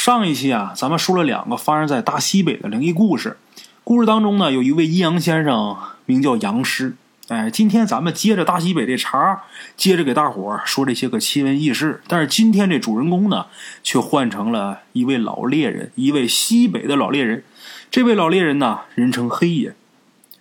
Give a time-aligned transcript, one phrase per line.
[0.00, 3.36] 上一期啊，咱们说了两个发生在大西北的灵异故事。
[3.82, 6.94] 故事当中呢，有一位阴阳先生，名叫杨师。
[7.26, 9.42] 哎，今天咱们接着大西北这茬，
[9.76, 12.00] 接着给大伙说这些个奇闻异事。
[12.06, 13.46] 但是今天这主人公呢，
[13.82, 17.42] 却换成了一位老猎人，一位西北的老猎人。
[17.90, 19.74] 这位老猎人呢，人称黑爷。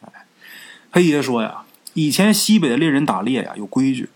[0.02, 0.28] 哎，
[0.92, 1.64] 黑爷说呀，
[1.96, 4.10] 以前西北的猎人打猎呀，有规矩，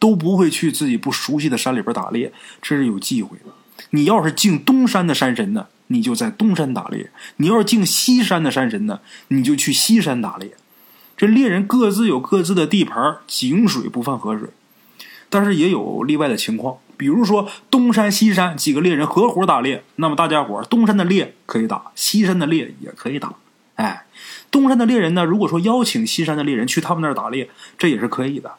[0.00, 3.52] 都不会去自己不熟悉的山里边打猎，这是有忌讳的。
[3.90, 10.52] 你要是敬东山的山神呢，你就在东山打猎；你要是敬西山的山神呢，你就去西山打猎。
[11.16, 14.48] 这猎人各自有各自的地盘，井水不犯河水。
[15.30, 23.34] 但是也有例外的情况，比如说东山、西山几个猎人合伙打猎，那么大家伙东山的猎可以打，西山的猎也可以打。
[23.76, 24.06] 哎，
[24.50, 28.52] 东山的猎人呢，如果说邀请西山的猎人去他们那儿打猎，这也是可以的。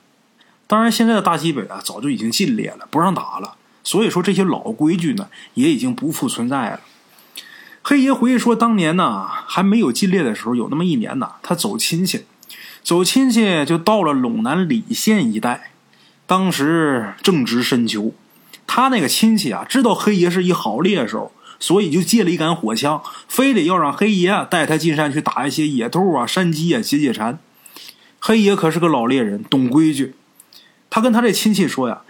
[0.67, 3.55] 当然，现在的大西北啊，早就已经禁猎了，不让打了。
[3.85, 6.81] 所以说这些老规矩呢，也已经不复存在了。
[7.81, 12.25] 黑爷回忆说，当年呢还没有禁猎的时候，有那么一年呢，他走亲戚，
[12.83, 15.71] 走亲戚就到了陇南礼县一带。
[16.25, 18.11] 当时正值深秋，
[18.65, 27.37] 他那个亲戚啊，知道黑爷是一好猎手，所以就借了一杆火枪，非得要让黑爷带他进山去打一些野兔啊、山鸡啊，解解馋。
[28.19, 30.15] 黑爷可是个老猎人，懂规矩。
[30.89, 32.01] 他跟他这亲戚说呀：“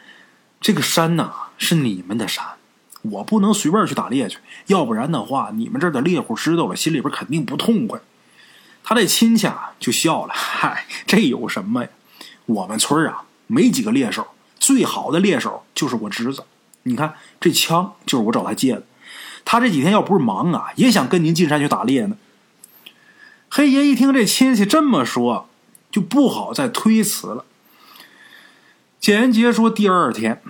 [0.62, 2.44] 这个山呐。”是你们的山，
[3.02, 8.00] 我不能随便去打猎去，要不然的话，你们这儿的猎户知道了，心里边肯定不痛快。
[8.84, 11.90] 他这亲戚啊就笑了，嗨，这有什么呀？
[12.46, 14.28] 我们村啊没几个猎手，
[14.60, 16.44] 最好的猎手就是我侄子。
[16.84, 18.84] 你看这枪就是我找他借的，
[19.44, 22.18] 他这几天要不是忙啊，也想跟您进山去打猎呢。
[23.50, 25.50] 黑爷一听这亲戚这么说，
[25.90, 27.46] 就不好再推辞了。
[29.00, 30.42] 简言杰说，第二天。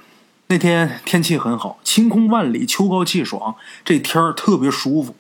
[0.48, 5.16] 那天天气很好，晴空万里，秋高气爽，这天儿特别舒服。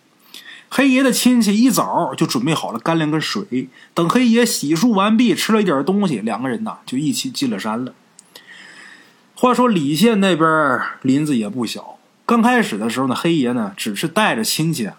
[0.70, 7.94] 黑爷的亲戚一早就准备好了干粮跟水，等黑爷洗漱完毕，吃了一点东西，两个人呐就一起进了山了。
[9.34, 14.90] 话说李县那边林子也不小，刚开始的时候呢，黑爷呢只是带着亲戚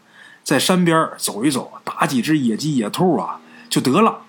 [0.42, 4.22] 在山边走一走，打几只野鸡、野兔啊就得了。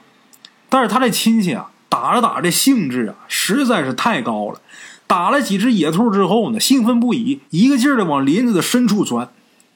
[0.69, 4.61] 但是他这亲戚啊，打着打着这兴致啊实在是太高了。
[5.07, 9.29] 打了几只野兔之后呢，兴奋不已，一个劲儿的往林子的深处钻。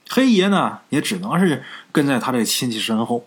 [0.10, 3.26] 黑爷呢，也只能是跟在他这亲戚身后。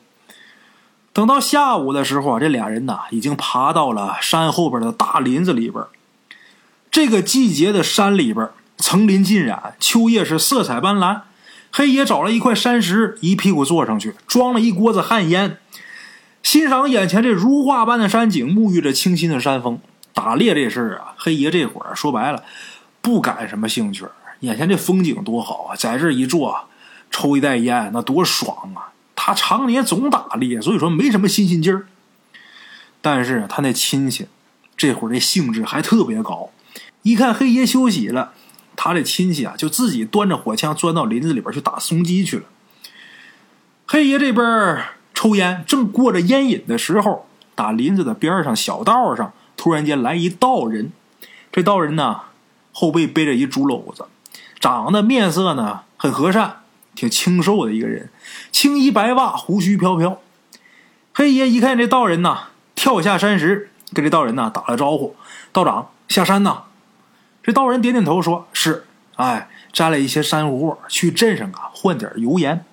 [1.14, 5.82] 等到下午的时候啊，这俩人呢，已经爬到了山后边的大林子里边。
[6.90, 11.22] 这个季节的山里边，层林尽染，秋叶是色彩斑斓。
[11.72, 15.58] 黑爷找了一块山石，一屁股坐上去，装了一锅子旱烟，
[16.42, 19.80] 欣赏眼前这如画般的山景，沐浴着清新的山风。
[20.14, 22.42] 打猎这事儿啊，黑爷这会儿说白了，
[23.02, 24.06] 不感什么兴趣。
[24.40, 26.68] 眼前这风景多好啊，在这一坐，
[27.10, 28.92] 抽一袋烟，那多爽啊！
[29.16, 31.86] 他常年总打猎，所以说没什么新鲜劲儿。
[33.00, 34.28] 但是他那亲戚
[34.76, 36.50] 这会儿这兴致还特别高，
[37.02, 38.32] 一看黑爷休息了，
[38.76, 42.44] 他这亲戚啊就自己端着火枪钻到林子里边去打松鸡去了。
[43.86, 49.32] 黑爷这边抽烟，正过着烟瘾的时候，打林子的边上小道上。
[49.64, 50.92] 突然间来一道人，
[51.50, 52.20] 这道人呢
[52.70, 54.04] 后背背着一竹篓子，
[54.60, 56.56] 长得面色呢很和善，
[56.94, 58.10] 挺清瘦的一个人，
[58.52, 60.20] 青衣白袜，胡须飘飘。
[61.14, 65.16] 黑爷一看这道人呐，跳下山石，跟这道人呢打了招呼
[65.50, 66.64] ：“道长下山呐。”
[67.42, 68.84] 这道人点点头说：“是。”
[69.16, 72.66] 哎，摘了一些山货去镇上啊换点油盐。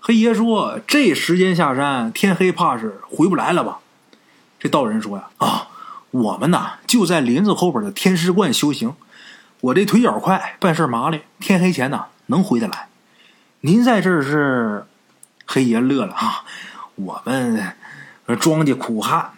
[0.00, 3.78] 黑爷说：“这时间下山，天黑怕是回不来了吧？”
[4.60, 5.68] 这道人说：“呀啊。”
[6.10, 8.94] 我们呐就在林子后边的天师观修行。
[9.60, 12.88] 我这腿脚快，办事麻利，天黑前呢能回得来。
[13.60, 14.86] 您在这儿是？
[15.52, 16.44] 黑爷乐了啊！
[16.94, 17.72] 我们
[18.38, 19.32] 庄稼苦旱，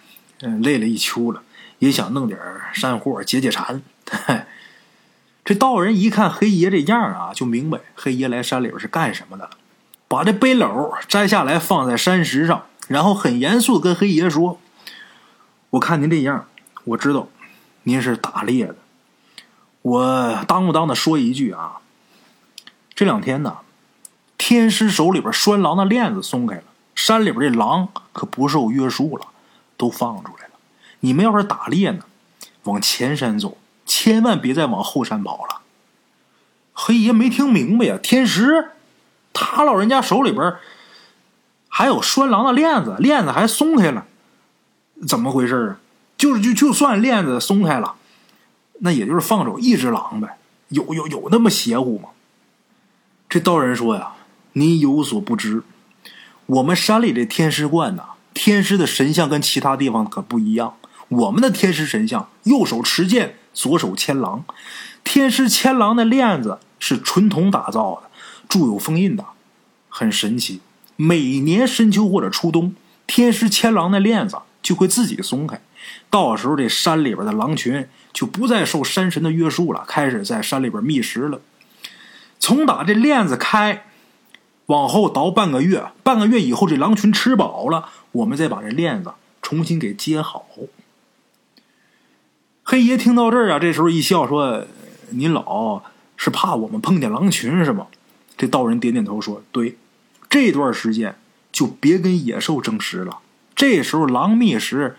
[0.60, 1.40] 累了一秋了，
[1.78, 2.38] 也想弄点
[2.74, 3.80] 山货解解馋。
[5.42, 9.50] 这道人一看黑爷这样啊，就明白黑爷来山里边是干什么的了。
[10.06, 14.60] 把这背篓摘下来放在山石上，然后很严肃跟黑爷说
[15.70, 16.46] ：“我看您这样。”
[16.84, 17.28] 我知道，
[17.84, 18.76] 您是打猎的。
[19.82, 21.78] 我当不当的说一句啊，
[22.94, 23.58] 这两天呢，
[24.36, 26.64] 天师手里边拴狼的链子松开了，
[26.94, 29.26] 山里边这狼可不受约束了，
[29.76, 30.54] 都放出来了。
[31.00, 32.04] 你们要是打猎呢，
[32.64, 33.56] 往前山走，
[33.86, 35.60] 千万别再往后山跑了。
[36.72, 38.70] 黑爷没听明白呀，天师，
[39.32, 40.56] 他老人家手里边
[41.68, 44.06] 还有拴狼的链子，链子还松开了，
[45.06, 45.81] 怎么回事啊？
[46.22, 47.96] 就是就就算链子松开了，
[48.78, 50.38] 那也就是放走一只狼呗，
[50.68, 52.10] 有有有那么邪乎吗？
[53.28, 54.12] 这道人说呀
[54.54, 55.64] ：“您有所不知，
[56.46, 60.74] 我们山里的天师观呐，天师的神像跟其他地方可不一样。
[61.08, 64.44] 我们的天师神像右手持剑，左手牵狼。
[65.02, 68.08] 天师牵狼的链子是纯铜打造的，
[68.48, 69.24] 铸有封印的，
[69.88, 70.60] 很神奇。
[70.94, 72.76] 每年深秋或者初冬，
[73.08, 75.60] 天师牵狼的链子就会自己松开，
[76.10, 81.40] 到时候这山里边的狼群就不再受山神的约束了，开始在山里边觅食了。”
[82.38, 83.84] 从打这链子开，
[84.66, 90.46] 往后倒半个月，半个月以后这狼群吃饱了，我们再把这链子重新给接好。
[92.64, 94.66] 黑爷听到这儿啊，这时候一笑说
[95.10, 95.82] ：“您老
[96.16, 97.86] 是怕我们碰见狼群是吗？”
[98.36, 99.76] 这道人点点头说：“对，
[100.28, 101.16] 这段时间
[101.52, 103.18] 就别跟野兽争食了。
[103.54, 104.96] 这时候狼觅食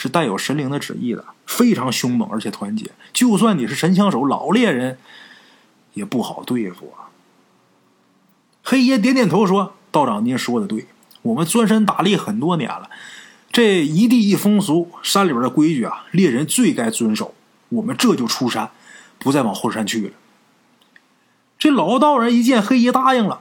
[0.00, 2.90] 是带有神灵的旨意的，非常凶猛而且团结。
[3.12, 4.96] 就算你是神枪手、老猎人。”
[5.92, 7.10] 也不好对付啊！
[8.62, 10.86] 黑爷点点头说：“道长，您说的对，
[11.22, 12.88] 我们钻山打猎很多年了，
[13.50, 17.34] 这一地一风俗，山里边的规矩啊，猎人最该遵守。
[17.70, 18.70] 我们这就出山，
[19.18, 20.12] 不再往后山去了。”
[21.58, 23.40] 这老道人一见黑爷答应了，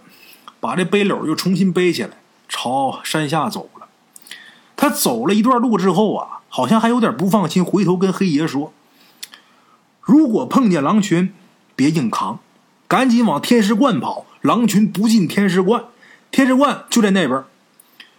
[0.60, 2.18] 把这背篓又重新背起来，
[2.48, 3.70] 朝山下走。
[4.82, 8.72] 他走了一段路之后啊，好像还有点不放心，回头跟黑爷说
[10.02, 11.34] ：“如果碰见狼群。”
[11.76, 12.40] 别硬扛，
[12.90, 14.26] 赶紧往天师观跑。
[14.42, 15.86] 狼群不进天师观，
[16.30, 17.42] 天师观就在那边。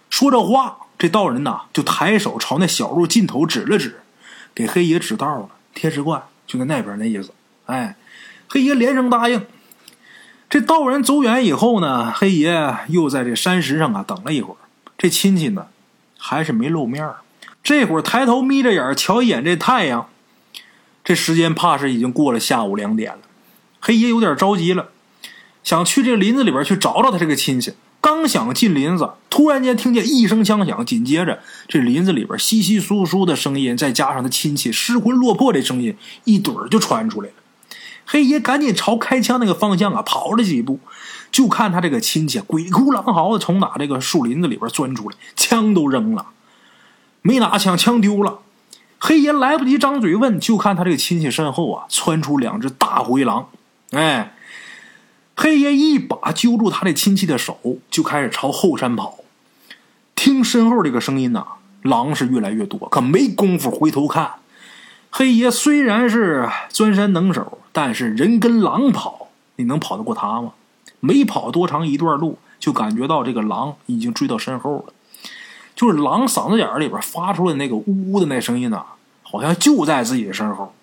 [0.08, 4.00] 说着话，这道人呐就抬手朝那小路尽头指了指，
[4.54, 5.50] 给黑爷指道了。
[5.74, 7.34] 天师观就在那边，那意思。
[7.66, 7.96] 哎，
[8.48, 9.44] 黑爷连声答应。
[10.48, 14.56] 这道人走远以后呢，黑爷又在这山石上啊等了一会儿。
[14.96, 15.66] 这亲戚呢
[16.20, 17.16] 还是没露面儿。
[17.62, 20.08] 这会儿抬头眯着眼瞧一眼这太阳，
[21.02, 23.18] 这时间怕是已经过了下午两点了。
[23.80, 24.90] 黑爷有点着急了，
[25.64, 27.74] 想去这林子里边去找找他这个亲戚。
[28.02, 35.94] 刚想进林子，突然间听见一声枪响，紧接着这林子里边稀稀疏疏的声音，再加上他亲戚失魂落魄的声音，
[36.24, 37.34] 一堆儿就传出来了。
[38.06, 40.80] 黑爷赶紧朝开枪那个方向啊跑了几步，
[41.30, 46.26] 就看他这个亲戚鬼哭狼嚎的从哪这个树林子里边钻出来，枪都扔了，
[47.22, 48.40] 没拿枪，枪丢了。
[48.98, 53.48] 黑爷来不及张嘴问，就看他这个亲戚身后啊窜出两只大灰狼。
[53.92, 54.34] 哎，
[55.34, 57.58] 黑爷一把揪住他这亲戚的手，
[57.90, 59.18] 就开始朝后山跑。
[60.14, 61.46] 听身后这个声音呐，
[61.82, 64.32] 狼是越来越多，可没工夫回头看。
[65.10, 70.52] 黑爷虽然是钻山能手，但是人跟狼跑，你能跑得过他吗？
[71.00, 74.92] 没跑多长一段路，就感觉到这个狼已经追到身后了。
[75.74, 78.84] 就是狼嗓子眼里边发出的那个呜呜的那声音呐，
[79.22, 80.74] 好像就在自己的身后。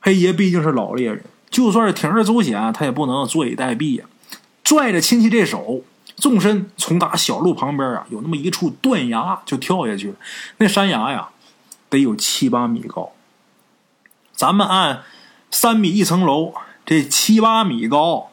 [0.00, 1.24] 黑爷毕竟是老猎人。
[1.50, 4.06] 就算是铤而走险，他也不能坐以待毙呀！
[4.62, 5.82] 拽着亲戚这手，
[6.14, 10.14] 纵身从打小路旁边啊，有那么一处断崖就跳下去了。
[10.58, 11.30] 那山崖呀，
[11.88, 13.10] 得有七八米高。
[14.32, 15.02] 咱们按
[15.50, 16.54] 三米一层楼，
[16.86, 18.30] 这七八米高，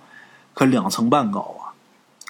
[0.58, 1.78] 可两层半高啊，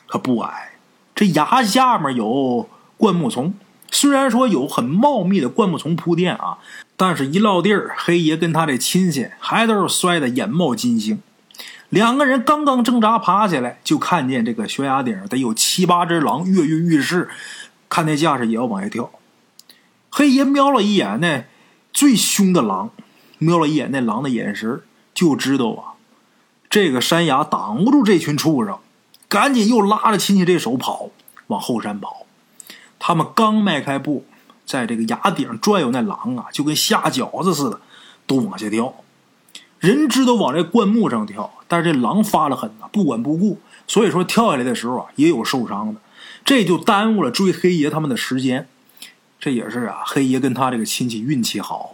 [0.06, 0.72] 可不矮。
[1.16, 3.54] 这崖下面有灌木丛。
[3.90, 6.58] 虽然说有很茂密的灌木丛铺垫啊，
[6.98, 11.22] 但是一落地儿，黑爷跟他这亲戚还都是摔得眼冒金星。
[11.88, 17.30] 两个人刚刚挣扎爬起来，就看见这个悬崖顶得有七八只狼跃跃欲试，
[17.88, 19.10] 看那架势也要往下跳。
[20.10, 21.46] 黑爷瞄了一眼那
[21.94, 22.90] 最凶的狼，
[23.38, 24.82] 瞄了一眼那狼的眼神，
[25.14, 25.96] 就知道啊，
[26.70, 28.78] 这个山崖挡不住这群畜生，
[29.30, 31.10] 赶紧又拉着亲戚这手跑，
[31.48, 32.26] 往后山跑。
[33.00, 34.26] 他们刚迈开步，
[34.66, 37.80] 在这个崖顶转悠，那狼啊，就跟下饺子似的，
[38.26, 38.94] 都往下跳。
[39.80, 43.60] 人知道往这灌木上跳，但是这狼发了狠呐，不管不顾。
[43.88, 46.02] 所以说跳下来的时候啊，也有受伤的，
[46.44, 48.68] 这就耽误了追黑爷他们的时间。
[49.40, 51.94] 这也是啊，黑爷跟他这个亲戚运气好。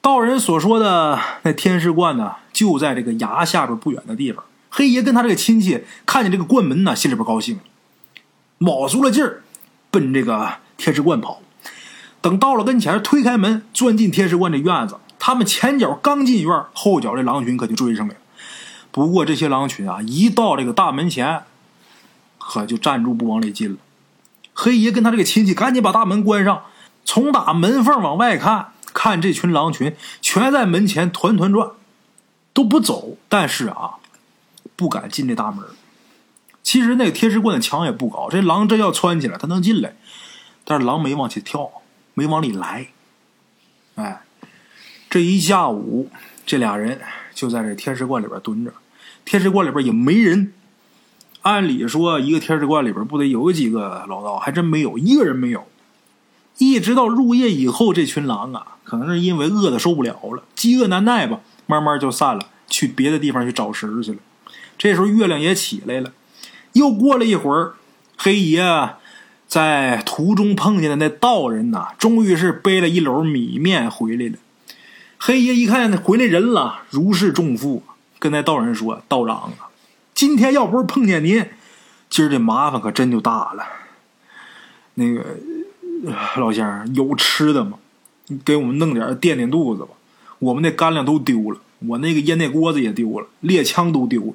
[0.00, 4.44] 道人所说的那天师观呢，就在这个崖下边不远的地方。
[4.70, 7.60] 黑爷跟他这个亲戚看见这个灌门呢，心里边高兴，
[8.58, 9.42] 卯足了劲儿。
[9.90, 11.42] 奔这个天师观跑，
[12.22, 14.96] 等到了跟前，推开门，钻进天师观的院子。
[15.18, 18.20] 他们前脚刚进院，后脚这狼群可就追上来了。
[18.90, 21.42] 不过这些狼群啊，一到这个大门前，
[22.38, 23.76] 可就站住不往里进了。
[24.54, 26.62] 黑爷跟他这个亲戚赶紧把大门关上，
[27.04, 31.68] 从打门缝往外看，看这群狼群全在门前团团转，
[32.52, 33.16] 都不走。
[33.28, 33.94] 但是啊，
[34.76, 35.64] 不敢进这大门。
[36.62, 39.96] 其实那个天师观的墙也不高，这狼真要窜起来，它能进来，
[40.64, 41.70] 但是狼没往起跳，
[42.14, 42.86] 没往里来。
[43.96, 44.22] 哎，
[45.10, 46.08] 这一下午，
[46.46, 47.00] 这俩人
[47.34, 48.72] 就在这天师观里边蹲着。
[49.24, 50.52] 天师观里边也没人。
[51.42, 55.66] 按理说，一个天师观里边不得有几个老道，还真没有一个人没有。
[56.58, 64.18] 一直到入夜以后，这群狼啊，可能是因为饿的受不了了，饥饿难耐吧，慢慢就散了，去别的地方去找食去了。
[64.78, 66.12] 这时候月亮也起来了，
[66.72, 67.74] 又过了一会儿，
[68.16, 68.62] 黑爷
[69.46, 74.36] 在途中碰见的那道人呐，终于是背了一篓米面回来了。
[75.18, 77.84] 黑爷一看回来人了，如释重负，
[78.18, 79.70] 跟那道人说：“道长啊。”
[80.14, 81.46] 今天要不是碰见您，
[82.10, 83.64] 今儿这麻烦可真就大了。
[84.94, 85.24] 那个
[86.36, 87.78] 老先生有吃的吗？
[88.44, 89.88] 给我们弄点垫垫肚子吧。
[90.42, 94.34] 我们那干粮都丢了，我那个烟袋锅子也丢了，猎枪都丢了。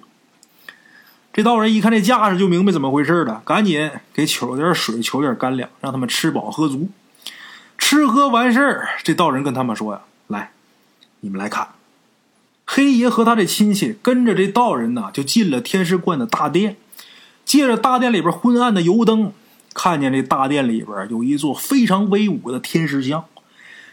[1.34, 6.90] 这道人一看这架势，就明白怎么回事了，赶紧给取点水，取点干粮，让他们吃饱喝足。
[7.78, 10.52] 吃喝完事儿，这道人跟他们说呀：“来，
[11.20, 11.68] 你们来看。”
[12.66, 16.78] 黑爷和他的亲戚跟着这道人呢，就进了天师观的大殿。
[17.44, 19.34] 借着大殿里边昏暗的油灯，
[19.74, 23.26] 看见这大殿里边有一座非常威武的天师像。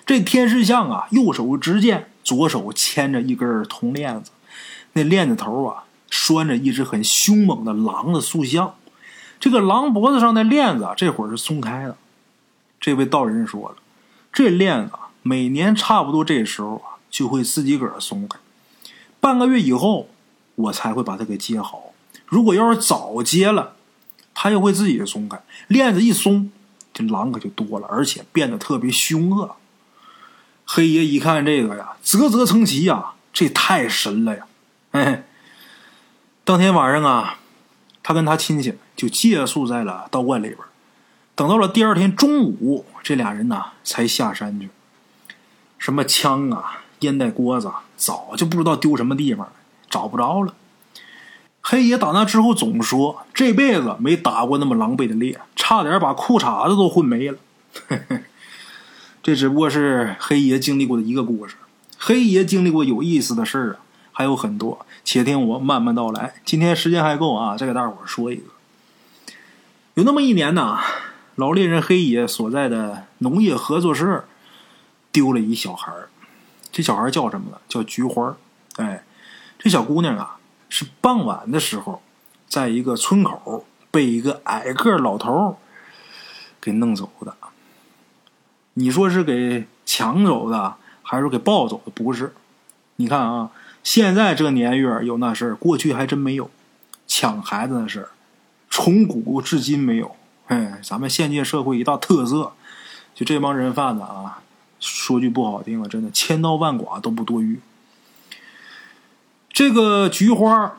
[0.07, 4.31] 这天师像啊，右手执剑，左手牵着一根铜链子，
[4.93, 8.75] 那链子头啊拴着一只很凶猛的狼的塑像。
[9.41, 11.97] 这个狼脖子上的链子啊这会儿是松开的。
[12.79, 13.77] 这位道人说了，
[14.31, 14.93] 这链子
[15.23, 18.39] 每年差不多这时候啊就会自己个儿松开。
[19.21, 20.11] 半个月以后，
[20.55, 21.95] 我才会把它给接好。
[22.27, 23.75] 如果要是早接了，
[24.35, 25.43] 它又会自己松开。
[25.69, 26.51] 链子一松，
[26.93, 29.57] 这狼可就多了，而且变得特别凶恶。
[30.67, 34.47] 黑爷一看这个呀，啧啧称奇呀，这太神了呀！
[34.93, 35.25] 哎，
[36.45, 37.39] 当天晚上啊，
[38.03, 40.59] 他跟他亲戚就借宿在了道观里边。
[41.35, 44.71] 等到了第二天中午，这俩人呢才下山去。
[45.79, 46.81] 什么枪啊？
[47.01, 49.53] 烟袋锅子早就不知道丢什么地方了，
[49.91, 50.55] 找不着了。
[51.61, 57.39] 黑爷打那之后总说这辈子没打过那么狼狈的猎，差点把裤衩子都混没了。
[59.25, 61.57] 这只不过是黑爷经历过的一个故事。
[61.99, 63.77] 黑爷经历过有意思的事儿啊，
[64.13, 66.35] 还有很多，且听我慢慢道来。
[66.45, 68.43] 今天时间还够啊，再给大伙儿说一个。
[69.95, 70.79] 有那么一年呐，
[71.37, 74.27] 老猎人黑爷所在的农业合作社
[75.11, 76.11] 丢了一小孩儿。
[76.71, 77.57] 这小孩叫什么呢？
[77.67, 78.37] 叫菊花。
[78.77, 79.05] 哎，
[79.59, 80.37] 这小姑娘啊，
[80.69, 82.03] 是傍晚的时候，
[82.47, 85.57] 在一个村口被一个矮个老头
[86.61, 87.35] 给弄走的。
[88.75, 91.91] 你说是给抢走的，还是给抱走的？
[91.93, 92.33] 不是。
[92.97, 93.51] 你看啊，
[93.83, 96.51] 现在这年月有那事儿，过去还真没有
[97.07, 98.09] 抢孩子的事儿，
[98.71, 100.15] 从古至今没有。
[100.47, 102.53] 哎，咱们现今社会一大特色，
[103.15, 104.41] 就这帮人贩子啊。
[104.81, 107.59] 说句不好听的，真的千刀万剐都不多余。
[109.51, 110.77] 这个菊花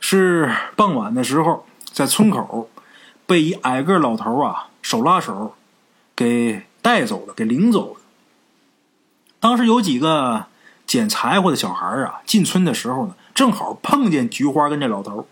[0.00, 2.68] 是傍晚的时候在村口
[3.26, 5.54] 被一矮个老头啊手拉手
[6.16, 8.00] 给带走了，给领走了。
[9.40, 10.44] 当时有几个
[10.86, 15.26] 捡柴火的小孩啊进村的时候呢，正好碰见菊花跟这老头。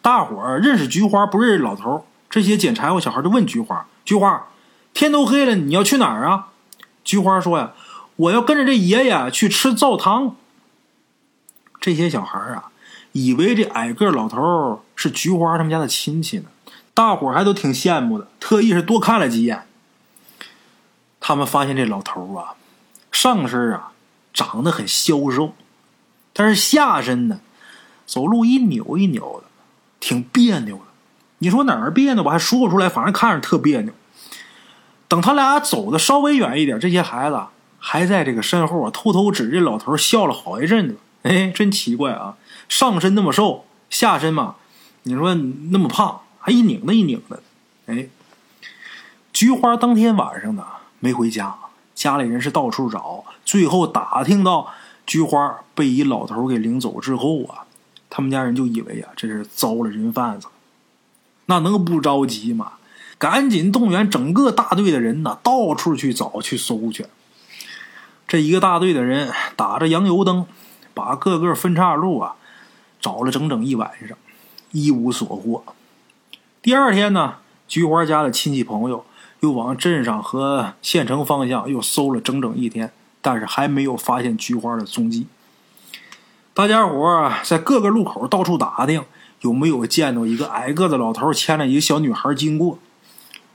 [0.00, 2.06] 大伙儿认识菊花，不认识老头。
[2.30, 4.46] 这些捡柴火小孩就问菊花：“菊花，
[4.94, 6.50] 天都黑了，你要去哪儿啊？”
[7.02, 7.72] 菊花说呀
[8.14, 10.36] ：“我要跟着这爷爷去吃灶汤。”
[11.80, 12.70] 这些小孩啊，
[13.10, 16.44] 以为这矮个老头是菊花他们家的亲戚呢，
[16.94, 19.66] 大伙还都挺羡慕的，特意是多看了几眼。
[21.24, 22.54] 他们发现这老头啊，
[23.12, 23.92] 上身啊
[24.34, 25.54] 长得很消瘦，
[26.32, 27.38] 但是下身呢，
[28.06, 29.48] 走路一扭一扭的，
[30.00, 30.82] 挺别扭的。
[31.38, 33.92] 你说哪儿别扭吧，还说不出来，反正看着特别扭。
[35.06, 37.40] 等他俩走的稍微远一点，这些孩子
[37.78, 40.96] 还在这个身后啊，偷偷指着老头笑了好一阵子。
[41.22, 42.36] 哎，真奇怪啊！
[42.68, 44.56] 上身那么瘦，下身嘛，
[45.04, 47.40] 你说那么胖，还一拧的一拧的。
[47.86, 48.08] 哎，
[49.32, 50.66] 菊花当天晚上呢
[51.04, 51.56] 没回家，
[51.96, 54.68] 家里人是到处找，最后打听到
[55.04, 57.66] 菊花被一老头给领走之后啊，
[58.08, 60.46] 他们家人就以为啊这是遭了人贩子，
[61.46, 62.74] 那能不着急吗？
[63.18, 67.06] 赶紧动员整个大队的人呢，到处去找去搜去。
[68.28, 70.46] 这一个大队的人打着洋油灯，
[70.94, 72.36] 把各个分岔路啊
[73.00, 74.16] 找了整整一晚上，
[74.70, 75.64] 一无所获。
[76.62, 79.04] 第二天呢，菊花家的亲戚朋友
[79.42, 85.26] 又往镇上和县城方向又搜了整整一天，但是还没有发现菊花的踪迹。
[86.54, 89.04] 大家伙，在各个路口到处打听，
[89.40, 92.78] 有没有见到一个矮个子老头牵着一个小女孩经过。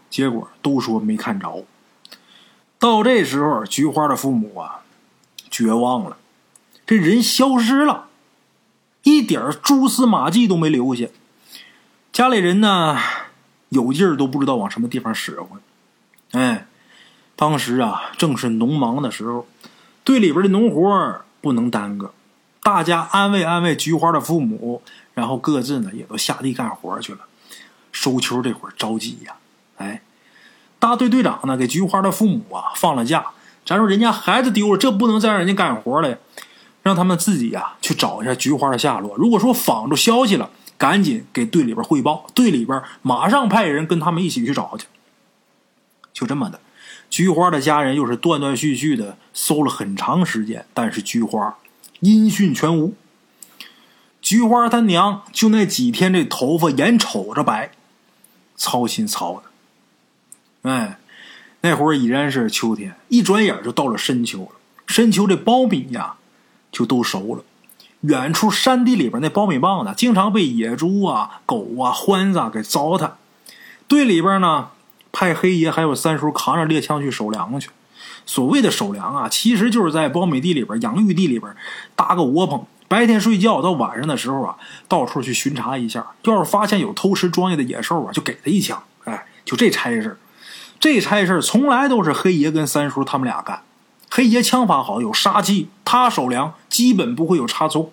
[0.10, 1.64] 结果都说没看着。
[2.78, 4.82] 到这时候，菊花的父母啊，
[5.50, 6.18] 绝望了，
[6.86, 8.08] 这人消失了，
[9.04, 11.08] 一点蛛丝马迹都没留下。
[12.12, 12.98] 家里人呢，
[13.70, 15.62] 有劲儿都不知道往什么地方使唤。
[16.32, 16.68] 哎，
[17.36, 19.48] 当时啊，正是农忙的时候，
[20.04, 22.14] 队里边的农活不能耽搁，
[22.62, 24.82] 大家安慰安慰菊花的父母，
[25.14, 27.20] 然后各自呢也都下地干活去了。
[27.92, 29.36] 收秋这会儿着急呀，
[29.78, 30.02] 哎，
[30.78, 33.28] 大队队长呢给菊花的父母啊放了假，
[33.66, 36.18] 咱说人家孩子丢了，这不能再让人家干活了呀，
[36.84, 39.16] 让他们自己呀去找一下菊花的下落。
[39.16, 44.86] 如果说仿着消息了，赶紧给队里边汇报，队里边马上派人跟他们一起去找去。
[46.18, 46.60] 就这么的，
[47.12, 51.56] 菊花的家人又是断断续续的搜了很长时间，但是菊花
[52.00, 52.96] 音讯全无。
[54.20, 57.70] 菊花他娘就那几天，这头发眼瞅着白，
[58.56, 60.72] 操心操的。
[60.72, 60.98] 哎，
[61.62, 64.52] 那会儿已然是秋天，一转眼就到了深秋了。
[64.88, 66.16] 深秋这苞米呀，
[66.72, 67.44] 就都熟了。
[68.02, 73.12] 远处山地里边那苞米棒子，经常被野猪啊、狗啊、獾子啊给糟蹋。
[73.88, 74.72] 队里边呢，
[75.18, 77.72] 派黑爷还有三叔扛着猎枪去守粮去。
[78.28, 81.52] 所谓的守粮啊，其实就是在苞米地里边、养育地里边
[81.96, 84.56] 搭个窝棚，白天睡觉，到晚上的时候啊，
[84.88, 86.06] 到处去巡查一下。
[86.22, 88.84] 要是发现有偷吃庄稼的野兽啊，就给他一枪。
[89.06, 90.20] 哎，就这差事
[90.80, 93.64] 这差事从来都是黑爷跟三叔他们俩干。
[94.12, 97.92] 黑爷枪法好，有杀气，他守粮基本不会有差错。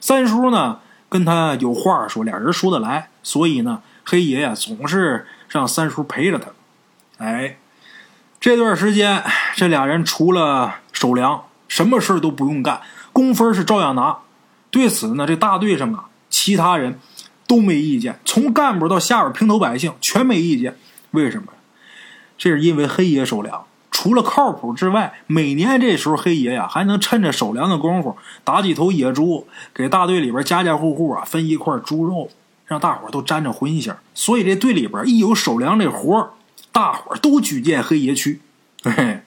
[0.00, 6.48] 三叔呢，跟他有话说，俩人说得来，所以呢，黑爷呀总是让三叔陪着他。
[7.18, 7.56] 哎，
[8.38, 9.22] 这段时间，
[9.54, 12.82] 这俩人除了守粮，什么事都不用干，
[13.12, 14.18] 工分是照样拿。
[14.70, 16.98] 对此呢，这大队上啊，其他人
[17.46, 20.76] 都没意见，从干部到下边平头百姓全没意见。
[21.12, 21.48] 为什么？
[22.36, 23.64] 这是因为黑爷守粮。
[23.90, 32.28] 除了靠谱之外，每年这时候黑爷呀还能趁着守粮的功夫打几头野猪，给大队里边家家户户啊分一块猪肉，
[32.66, 33.94] 让大伙都沾着荤腥。
[34.12, 36.34] 所以这队里边一有守粮这活
[36.76, 38.42] 大伙都举荐黑爷去。
[38.82, 39.22] 嘿嘿。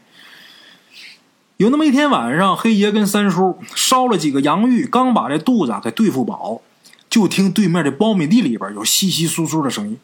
[1.57, 6.61] 有那么一天晚上，黑爷跟三叔烧了几个洋芋，刚把这肚子给对付饱，
[7.09, 9.97] 就听对面这苞米地里边有稀稀疏疏的声音。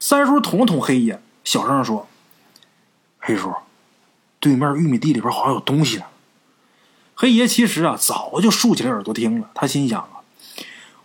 [0.00, 2.08] 三叔捅了捅黑爷，小声说
[3.20, 3.52] ：“黑叔。”
[4.40, 6.04] 对面玉米地里边好像有东西呢。
[7.14, 10.24] 黑爷其实啊早就竖起了耳朵听了，他心想啊，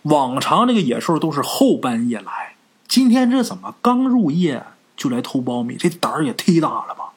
[0.04, 2.56] 往常这个野兽都是后半夜来，
[2.88, 4.64] 今天这怎么刚入夜
[4.96, 5.76] 就来偷苞米？
[5.76, 7.14] 这胆儿也忒大了吧！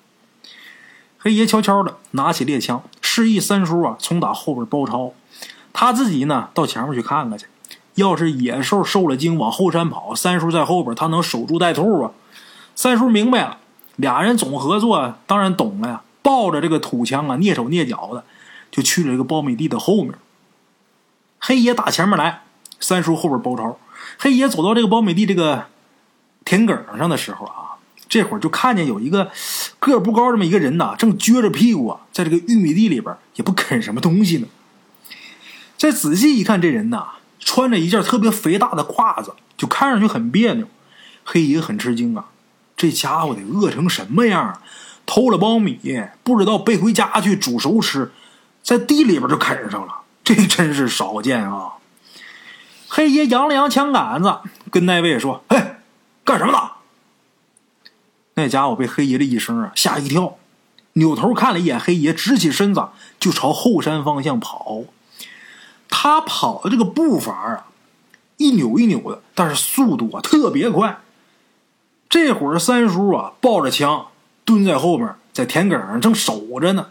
[1.18, 5.12] 黑爷悄悄的拿起猎枪，示意三叔啊从打后边包抄，
[5.72, 7.46] 他自己呢到前面去看看去。
[7.94, 12.12] 要是野兽受了惊往后山跑，三叔在后边，他能守株待兔啊！
[12.74, 13.58] 三叔明白了，
[13.96, 16.02] 俩人总合作，当然懂了呀。
[16.22, 18.24] 抱着这个土枪啊，蹑手蹑脚的，
[18.70, 20.12] 就去了这个苞米地的后面。
[21.38, 22.42] 黑爷打前面来，
[22.80, 23.78] 三叔后边包抄。
[24.18, 25.66] 黑爷走到这个苞米地这个
[26.44, 27.65] 田埂上的时候啊，
[28.08, 29.30] 这会儿就看见有一个
[29.78, 34.46] 个不高这么一个人呐，正撅着屁股啊，在这个玉米地里边也不啃什么东西呢。
[35.76, 37.08] 再仔细一看，这人呐，
[37.40, 40.66] 穿着一件特别肥大的褂子，就看上去很别扭。
[41.24, 42.26] 黑爷很吃惊啊，
[42.76, 44.60] 这家伙得饿成什么样？
[45.04, 45.78] 偷了苞米，
[46.24, 48.10] 不知道背回家去煮熟吃，
[48.62, 51.74] 在地里边就啃上了，这真是少见啊！
[52.88, 54.38] 黑爷扬了扬枪杆子，
[54.70, 55.76] 跟那位说：“嘿，
[56.24, 56.58] 干什么呢？”
[58.36, 60.36] 那家伙被黑爷的一声啊吓一跳，
[60.92, 64.82] 扭头看了一眼黑爷，直起身子就朝后山方向跑。
[65.88, 67.66] 他跑的这个步伐啊，
[68.36, 70.98] 一扭一扭的，但是速度啊特别快。
[72.08, 74.06] 这会儿三叔啊抱着枪。
[74.44, 76.86] 蹲在后面，在田埂上正守着呢。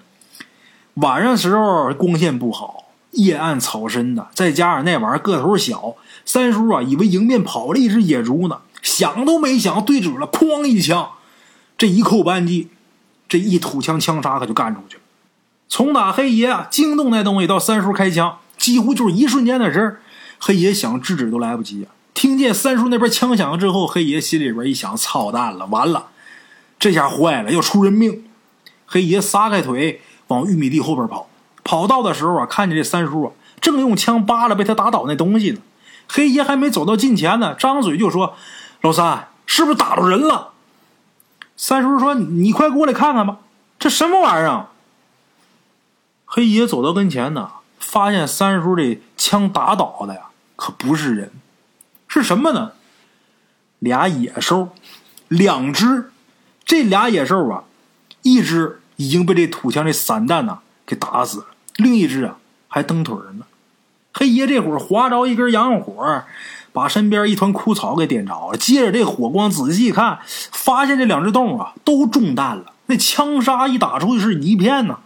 [0.96, 11.12] 晚上时候光线不好，夜暗草深的，再加上那玩意儿个头小，三叔啊以为迎面跑了一只野猪呢，想都没想，对准了，哐一枪，
[11.78, 12.70] 这一扣扳机，
[13.28, 15.02] 这一土枪枪杀可就干出去了。
[15.68, 20.02] 从打黑爷啊惊动那东西到三叔开枪，几乎就是一瞬间的事儿。
[20.40, 21.92] 黑爷想制止都来不及啊！
[22.14, 26.08] 听见三叔那边枪响之后，黑爷心里边一想：操蛋了，完了！
[26.78, 28.26] 这下坏了，要出人命！
[28.86, 31.30] 黑爷撒开腿往玉米地后边跑，
[31.64, 35.60] 跑到的时候啊，看见这三叔啊正用枪扒拉被他打倒那东西呢。
[36.08, 38.36] 黑爷还没走到近前呢，张嘴就说
[38.82, 40.54] ：“老三，是不是打着人了？”
[41.58, 43.40] 三叔说：“你快过来看看吧，
[43.80, 44.68] 这什么玩意儿？”
[46.26, 50.22] 黑爷走到跟前呢，发现三叔这枪打倒的呀，
[50.56, 51.32] 可不是人，
[52.08, 52.74] 是什么呢？
[53.80, 54.70] 俩野兽，
[55.28, 56.12] 两只。
[56.66, 57.64] 这俩野兽啊，
[58.24, 62.38] 一只已经被这土枪这散弹呐给打死了，另一只啊
[62.68, 63.46] 还蹬腿呢。
[64.12, 66.24] 黑爷这会儿划着一根洋火，
[66.76, 68.58] 把身边一团枯草给点着了。
[68.58, 70.20] 接着这火光仔细看，
[70.52, 72.74] 发现这两只动物啊都中弹了。
[72.88, 75.00] 那枪杀一打出去是一片呐，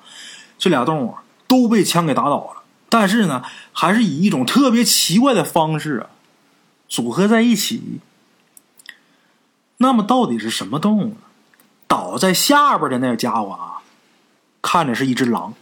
[0.58, 1.16] 这俩动物
[1.48, 2.64] 都被枪给打倒了。
[2.90, 6.10] 但是呢，还是以一种特别奇怪的方式啊
[6.88, 8.00] 组合在一起。
[9.78, 11.16] 那么到底是什么动物呢？
[11.88, 13.80] 倒在下边的那家伙啊，
[14.62, 15.54] 看着是一只狼。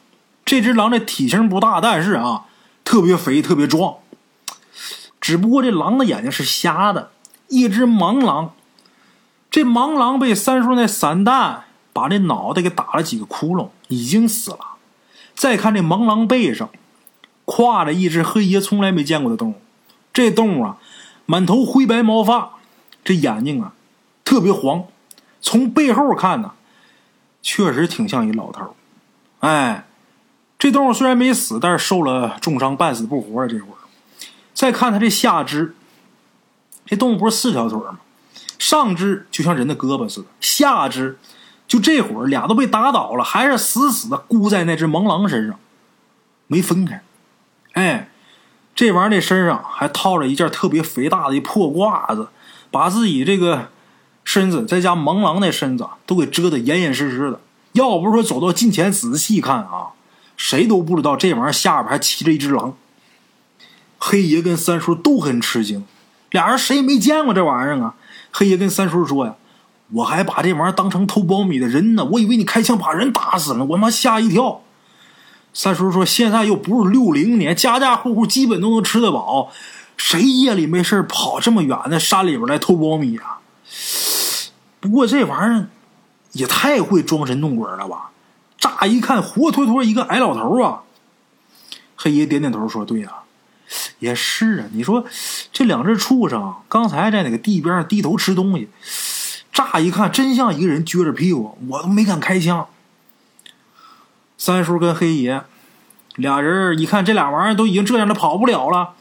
[0.43, 2.46] 这只狼的体型不大，但是啊，
[2.86, 3.98] 特别肥，特别壮。
[5.28, 7.12] 只不过这狼的眼睛是瞎的，
[7.50, 8.54] 一只盲狼。
[9.52, 14.60] 这盲狼被三叔那散弹把这脑袋给打了几个窟窿，已经死了。
[15.36, 16.70] 再看这盲狼背上
[17.46, 19.56] 挎着一只黑爷从来没见过的动物，
[20.13, 20.78] 这动物啊，
[21.26, 22.52] 满头灰白毛发，
[23.04, 23.74] 这眼睛啊
[24.24, 24.86] 特别黄。
[25.42, 26.54] 从背后看呢，
[27.42, 28.78] 确实挺像一老头
[29.42, 29.84] 哎。
[30.58, 33.50] 这动物虽然没死，但是受了重伤，半死不活了。
[33.50, 33.78] 这会儿，
[34.58, 35.76] 再看它这下肢，
[36.84, 38.00] 这动物不是四条腿吗？
[38.58, 41.20] 上肢就像人的胳膊似的，下肢
[41.67, 45.60] 就这会儿俩都被打倒了，还是死死的箍在那只盲狼身上，
[46.48, 47.04] 没分开。
[47.74, 48.10] 哎，
[48.74, 52.30] 这玩意儿这身上还套着一件特别肥大的一破褂子，
[52.72, 53.70] 把自己这个
[54.24, 57.39] 身子再加盲狼那身子都给遮得严严实实的。
[57.74, 59.89] 要不是说走到近前仔细看啊。
[60.36, 62.76] 谁都不知道这玩意儿下边还骑着一只狼。
[64.10, 65.84] 黑爷跟三叔都很吃惊，
[66.32, 67.93] 俩人谁也没见过这玩意儿啊。
[68.32, 69.36] 黑爷跟三叔说呀
[69.91, 74.62] ：“我还把这玩意儿当成偷苞米的人呢，我以为你开枪把人打死了，我妈吓一跳。”
[75.54, 79.52] 三叔说：“现在又不是六零年，家家户户基本都能吃得饱，
[79.98, 83.39] 谁夜里没事跑这么远的山里边来偷苞米啊？
[84.80, 85.67] 不过这玩意儿
[86.32, 88.12] 也太会装神弄鬼了吧！”
[88.58, 90.84] 乍一看，活脱脱一个矮老头啊！
[91.98, 93.12] 黑爷点点头说：“对呀，
[93.99, 94.65] 也是啊。
[94.71, 95.05] 你说
[95.51, 98.69] 这两只畜生刚才在那个地边上低头吃东西，
[99.51, 102.67] 乍一看真像一个人撅着屁股，我都没敢开枪。”
[104.38, 105.41] 三叔跟黑爷
[106.15, 108.93] 俩人一看这俩玩意儿都已经这样了，跑不了了，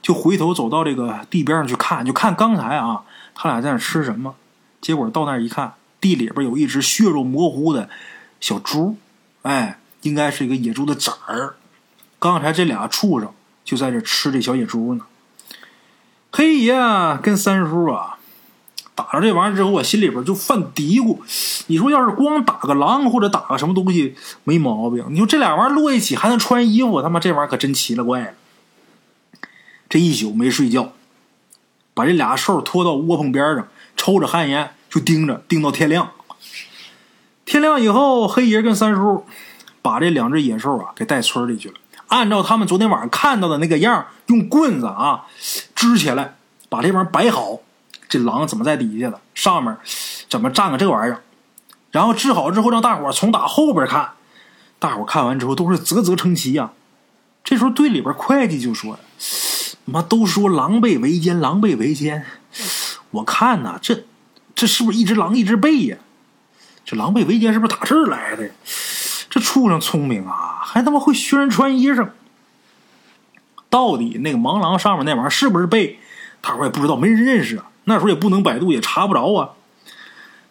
[0.00, 3.02] 就回头走到这个地边上去看，就看刚才啊，
[3.34, 4.34] 他俩在那吃什么。
[4.80, 7.90] 结果到那一看，地里边有一只血肉模糊的。
[8.40, 8.96] 小猪，
[9.42, 11.56] 哎，应该是一个野猪的崽儿。
[12.18, 13.30] 刚才这俩畜生
[13.64, 15.04] 就在这吃这小野猪呢。
[16.32, 16.74] 黑爷
[17.22, 18.18] 跟三叔啊，
[18.94, 21.18] 打了这玩意儿之后，我心里边就犯嘀咕：
[21.66, 28.32] 你说要是光打个狼或者打个什么东西没毛病，你说这俩玩意儿摞一起还能穿衣服，他妈这玩意儿可真奇了怪了。
[29.88, 30.92] 这一宿没睡觉，
[31.94, 36.12] 把这俩兽拖到窝棚边上，抽着旱烟就盯着，盯到天亮。
[37.44, 39.26] 天亮以后，黑爷跟三叔
[39.82, 41.74] 把这两只野兽啊给带村里去了。
[42.10, 45.26] 按照他们昨天晚上看到的那个样，用棍子啊
[45.74, 46.34] 支起来，
[46.68, 47.60] 把这玩意儿摆好。
[48.08, 49.20] 这狼怎么在底下的？
[49.34, 49.76] 上面
[50.28, 51.22] 怎么站个这玩意儿？
[51.92, 54.10] 然后支好之后，让大伙从打后边看。
[54.80, 56.72] 大伙看完之后都是啧啧称奇呀。
[57.44, 58.98] 这时候队里边会计就说
[59.86, 62.24] ：“妈都说狼狈为奸，狼狈为奸。
[63.12, 64.04] 我看呐，这
[64.56, 65.96] 这是不是一只狼一只狈呀？”
[66.84, 68.50] 这狼狈为奸是不是打这儿来的呀？
[69.30, 72.10] 这畜生聪明啊，还他妈会学人穿衣裳。
[73.70, 76.00] 到底那个盲狼上面那玩意儿是不是背？
[76.40, 77.66] 大伙也不知道，没人认识啊。
[77.84, 79.50] 那时候也不能百度，也查不着啊。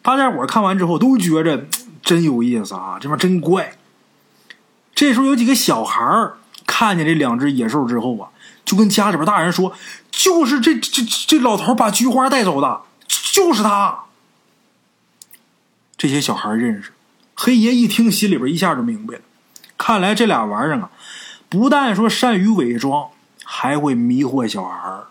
[0.02, 1.68] 大家伙看完之后都觉着
[2.02, 3.78] 真有意思啊，这玩意儿真怪。
[4.96, 6.32] 这时候有几个小孩
[6.66, 8.30] 看见这两只野兽之后啊，
[8.64, 9.74] 就跟家里边大人说
[10.10, 14.06] ：“就是这这这老头把菊花带走的，就是他。”
[15.98, 16.94] 这些小孩认识，
[17.42, 19.22] 黑爷一听，心里边一下就明白了。
[19.78, 20.92] 看来这俩玩意儿啊，
[21.48, 23.12] 不但说善于伪装，
[23.46, 25.04] 还会迷惑小孩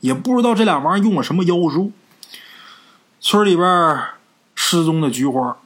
[0.00, 1.92] 也不知道这俩玩意儿用了什么妖术。
[3.20, 4.00] 村里边
[4.54, 5.58] 失踪的菊花，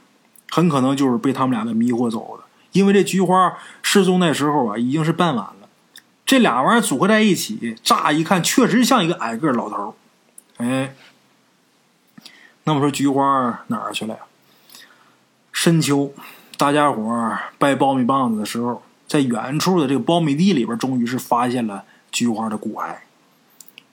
[0.51, 2.43] 很可能就是被他们俩给迷惑走的。
[2.73, 5.69] 因为这菊花失踪那时候啊，已经是傍晚了。
[6.27, 10.97] 这俩玩意儿组合在一起，乍一看确实像一个矮个老头儿哎，
[12.65, 14.21] 那么说菊花哪儿去了呀？
[15.65, 16.13] 深秋，
[16.57, 22.97] 大家伙掰苞米棒子的时候，在远处的这个苞米地里边，终于是发现了菊花的骨骸。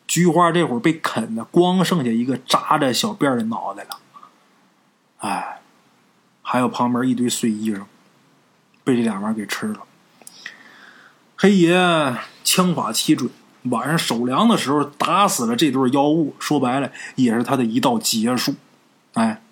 [0.08, 4.00] 菊花这会儿被啃的，光剩下一个扎着小辫的脑袋了。
[5.20, 5.62] 哎，
[6.42, 7.84] 还有旁边一堆碎衣裳，
[8.84, 9.82] 被这俩玩意儿给吃了。
[11.36, 13.30] 黑爷枪法奇准，
[13.66, 18.56] 晚上守粮的时候打死了这对妖物，说白了也是他的一道劫数。
[19.14, 19.44] 哎，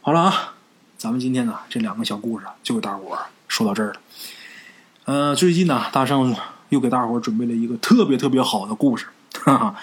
[0.00, 0.54] 好了啊。
[0.98, 4.00] 咱们今天呢，这两个小故事就给大伙儿说到这儿了。
[5.04, 6.34] 呃，最近呢，大圣
[6.70, 9.06] 又给大伙儿准备了一个特别特别好的故事，
[9.44, 9.76] 哈哈，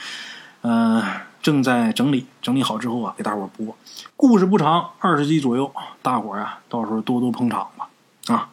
[0.64, 1.02] 嗯，
[1.42, 3.74] 正在整理，整理好之后啊，给大伙儿播。
[4.18, 7.88] 故事不长，二十集左右，大伙儿啊，到时候多多捧场吧。
[8.28, 8.50] 啊，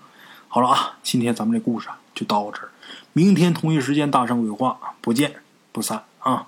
[0.46, 2.68] 好了啊，今天咱们这故事就到这儿，
[3.12, 5.35] 明天同一时间大圣鬼话不见
[5.72, 6.46] 不散啊。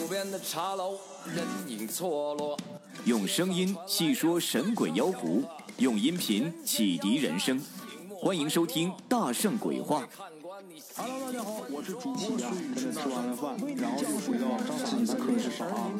[0.00, 2.58] 路边的茶楼，人影错落。
[3.04, 5.42] 用声音细说神鬼妖狐，
[5.78, 7.60] 用音频启迪人生。
[8.20, 10.02] 欢迎收听《大圣鬼话》。
[10.96, 12.40] Hello，大家好，我是主播孙宇，
[12.76, 14.46] 现在吃完饭，然后回到
[14.84, 15.90] 自己的课室上啊。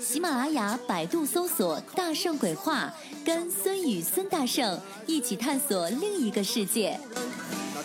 [0.00, 2.92] 喜马拉雅、百度搜索“大圣鬼话”，
[3.24, 6.98] 跟孙宇、孙大圣一起探索另一个世界。